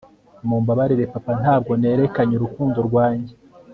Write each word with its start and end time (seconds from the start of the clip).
mumbabarire 0.47 1.05
papa, 1.13 1.31
ntabwo 1.41 1.71
nerekanye 1.81 2.33
urukundo 2.35 2.77
rwanjye 2.87 3.33